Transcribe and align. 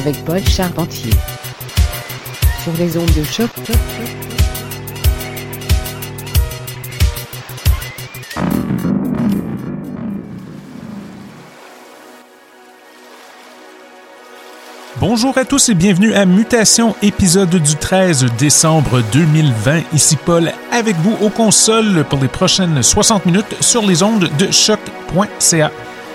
avec 0.00 0.24
Paul 0.24 0.42
Charpentier 0.46 1.12
sur 2.64 2.72
les 2.78 2.96
ondes 2.96 3.12
de 3.14 3.22
choc. 3.22 3.50
Bonjour 14.98 15.36
à 15.36 15.44
tous 15.44 15.68
et 15.68 15.74
bienvenue 15.74 16.14
à 16.14 16.24
Mutation, 16.24 16.94
épisode 17.02 17.56
du 17.56 17.76
13 17.76 18.24
décembre 18.38 19.02
2020. 19.12 19.82
Ici 19.92 20.16
Paul 20.16 20.50
avec 20.72 20.96
vous 20.96 21.16
aux 21.20 21.30
consoles 21.30 22.06
pour 22.08 22.20
les 22.20 22.28
prochaines 22.28 22.82
60 22.82 23.26
minutes 23.26 23.54
sur 23.60 23.82
les 23.82 24.02
ondes 24.02 24.30
de 24.38 24.50
choc.ca. 24.50 25.70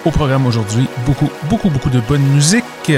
Au 0.06 0.12
programme 0.12 0.46
aujourd'hui, 0.46 0.88
beaucoup, 1.04 1.32
beaucoup, 1.50 1.72
beaucoup 1.72 1.90
de 1.90 2.00
bonne 2.00 2.22
musique. 2.22 2.92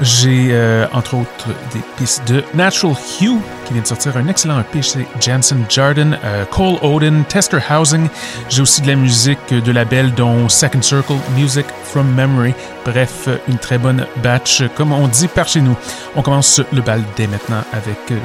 J'ai, 0.00 0.48
euh, 0.50 0.84
entre 0.92 1.14
autres, 1.14 1.46
des 1.72 1.78
pistes 1.96 2.26
de 2.26 2.42
Natural 2.54 2.96
Hue, 3.20 3.38
qui 3.64 3.72
vient 3.72 3.82
de 3.82 3.86
sortir 3.86 4.16
un 4.16 4.26
excellent 4.26 4.58
EP 4.58 4.82
chez 4.82 5.06
Jansen 5.20 5.64
Jardin, 5.68 6.14
euh, 6.24 6.44
Cole 6.46 6.78
Odin, 6.82 7.22
Tester 7.28 7.60
Housing. 7.70 8.08
J'ai 8.48 8.62
aussi 8.62 8.82
de 8.82 8.88
la 8.88 8.96
musique 8.96 9.54
de 9.54 9.70
label 9.70 10.12
dont 10.12 10.48
Second 10.48 10.82
Circle, 10.82 11.18
Music 11.36 11.66
from 11.84 12.12
Memory. 12.14 12.54
Bref, 12.84 13.28
une 13.46 13.58
très 13.58 13.78
bonne 13.78 14.04
batch, 14.20 14.64
comme 14.74 14.90
on 14.90 15.06
dit 15.06 15.28
par 15.28 15.46
chez 15.46 15.60
nous. 15.60 15.76
On 16.16 16.22
commence 16.22 16.60
le 16.72 16.80
bal 16.80 17.04
dès 17.16 17.28
maintenant 17.28 17.62
avec 17.72 18.10
euh, 18.10 18.18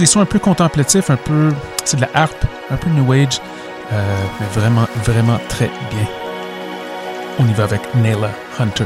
des 0.00 0.06
sons 0.06 0.20
un 0.20 0.26
peu 0.26 0.40
contemplatifs, 0.40 1.10
un 1.10 1.16
peu... 1.16 1.50
C'est 1.84 1.98
de 1.98 2.02
la 2.02 2.10
harpe, 2.12 2.44
un 2.72 2.76
peu 2.76 2.90
New 2.90 3.12
Age, 3.12 3.40
mais 3.92 4.46
vraiment, 4.52 4.88
vraiment 5.04 5.38
très 5.48 5.70
bien. 5.90 6.21
On 7.38 7.46
y 7.48 7.52
va 7.54 7.64
avec 7.64 7.80
Naila 7.94 8.30
Hunter. 8.58 8.84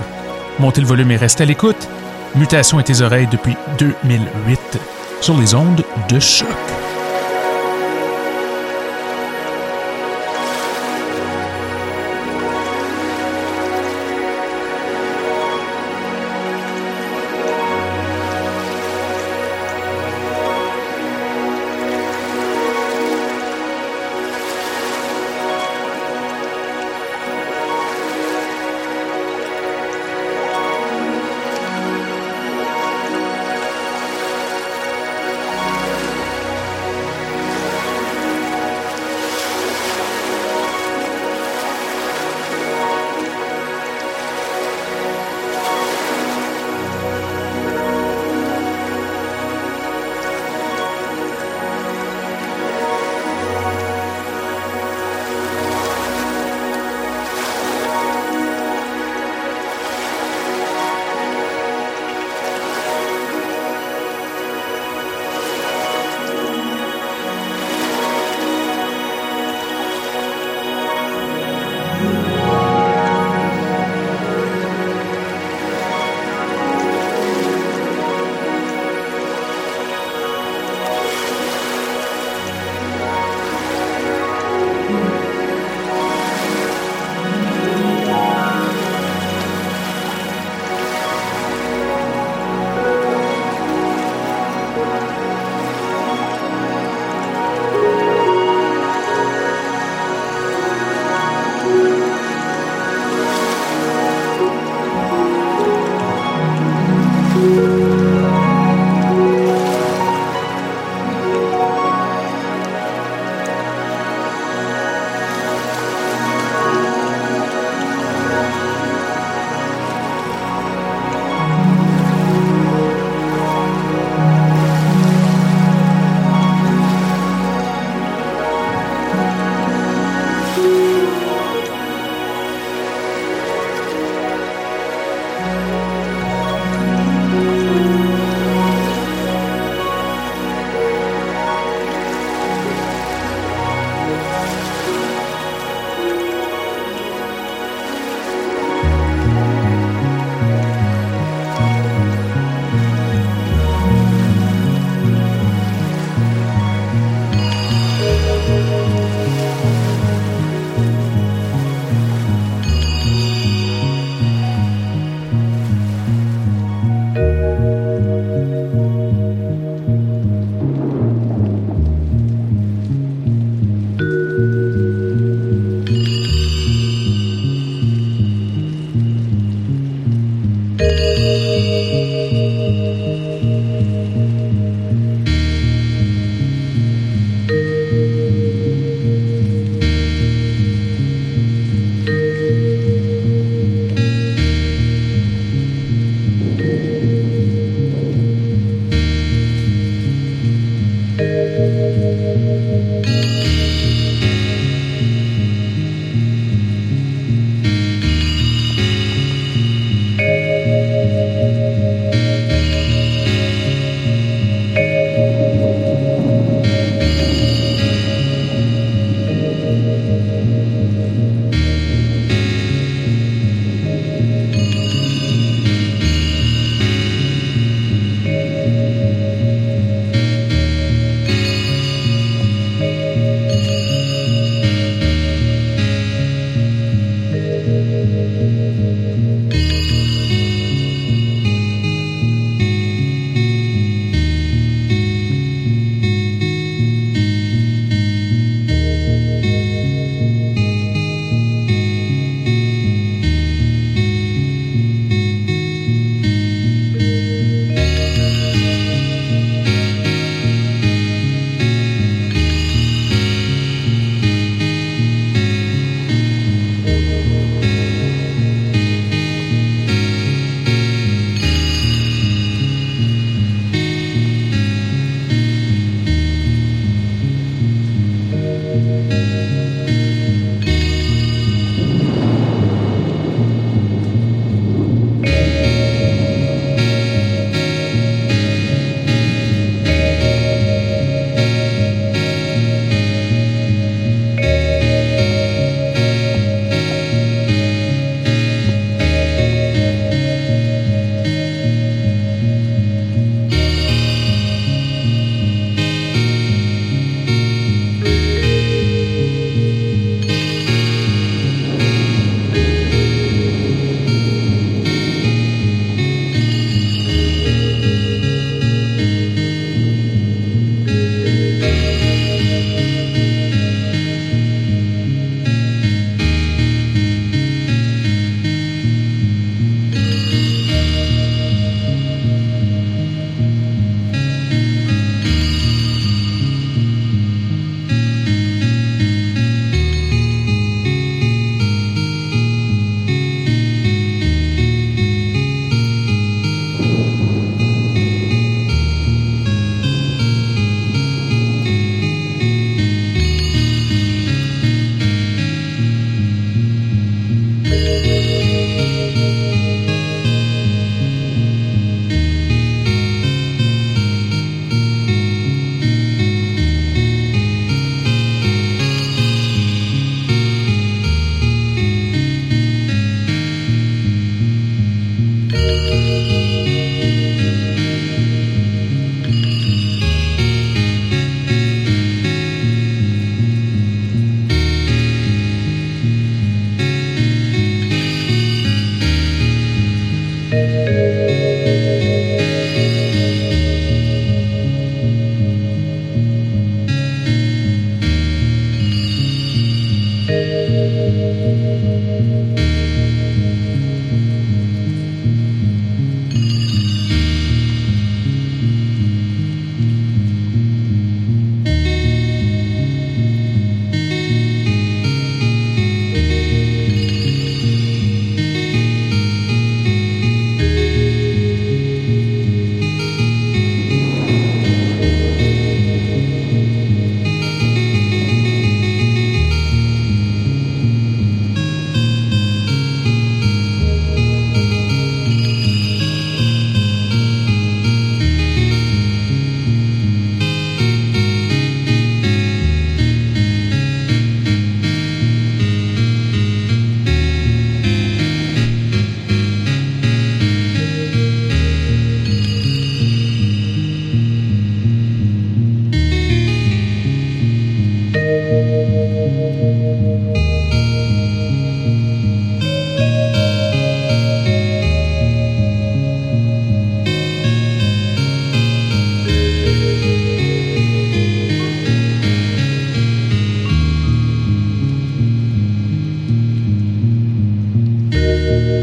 Montez 0.58 0.80
le 0.80 0.86
volume 0.86 1.10
et 1.10 1.16
restez 1.16 1.42
à 1.42 1.46
l'écoute. 1.46 1.88
Mutation 2.34 2.80
et 2.80 2.84
tes 2.84 3.00
oreilles 3.00 3.28
depuis 3.30 3.56
2008 3.78 4.60
sur 5.20 5.36
les 5.38 5.54
ondes 5.54 5.84
de 6.08 6.20
choc. 6.20 6.48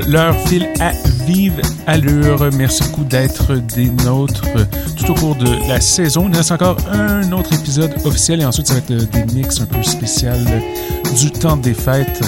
Leur 0.00 0.34
fil 0.48 0.66
à 0.80 0.92
vive 1.26 1.60
allure. 1.86 2.48
Merci 2.54 2.82
beaucoup 2.84 3.04
d'être 3.04 3.54
des 3.74 3.90
nôtres 4.04 4.46
tout 4.96 5.10
au 5.10 5.14
cours 5.14 5.36
de 5.36 5.68
la 5.68 5.80
saison. 5.80 6.28
Il 6.28 6.36
reste 6.36 6.52
encore 6.52 6.76
un 6.90 7.32
autre 7.32 7.52
épisode 7.52 7.92
officiel 8.04 8.40
et 8.40 8.44
ensuite 8.44 8.68
ça 8.68 8.74
va 8.74 8.80
être 8.80 9.10
des 9.10 9.24
mix 9.34 9.60
un 9.60 9.66
peu 9.66 9.82
spécial 9.82 10.38
du 11.18 11.30
temps 11.30 11.56
des 11.56 11.74
fêtes. 11.74 12.22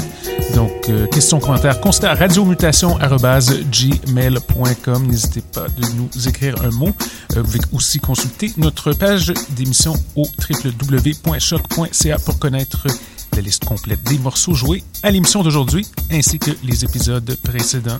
Donc, 0.54 0.88
euh, 0.88 1.06
questions, 1.06 1.38
commentaires, 1.40 1.80
constat 1.80 2.14
radiomutation.gmail.com. 2.14 5.06
N'hésitez 5.06 5.40
pas 5.40 5.66
de 5.68 5.86
nous 5.96 6.10
écrire 6.28 6.62
un 6.62 6.70
mot. 6.70 6.92
Euh, 7.36 7.42
vous 7.42 7.44
pouvez 7.44 7.60
aussi 7.72 7.98
consulter 7.98 8.52
notre 8.56 8.92
page 8.92 9.32
d'émission 9.50 9.94
au 10.16 10.28
www.choc.ca 10.38 12.18
pour 12.18 12.38
connaître 12.38 12.86
la 13.34 13.40
liste 13.40 13.64
complète 13.64 14.02
des 14.04 14.18
morceaux 14.18 14.54
joués 14.54 14.84
à 15.02 15.10
l'émission 15.10 15.42
d'aujourd'hui 15.42 15.84
ainsi 16.14 16.38
que 16.38 16.50
les 16.62 16.84
épisodes 16.84 17.36
précédents. 17.42 17.98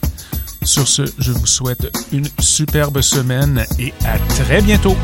Sur 0.62 0.89
ce, 0.89 1.03
je 1.19 1.33
vous 1.33 1.47
souhaite 1.47 1.93
une 2.12 2.29
superbe 2.39 3.01
semaine 3.01 3.65
et 3.79 3.93
à 4.05 4.19
très 4.35 4.62
bientôt. 4.62 4.97